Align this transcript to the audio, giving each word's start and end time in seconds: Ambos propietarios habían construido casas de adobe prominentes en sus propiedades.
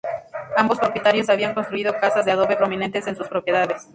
Ambos 0.57 0.79
propietarios 0.79 1.29
habían 1.29 1.53
construido 1.53 1.95
casas 1.99 2.25
de 2.25 2.31
adobe 2.31 2.55
prominentes 2.57 3.05
en 3.05 3.15
sus 3.15 3.27
propiedades. 3.27 3.83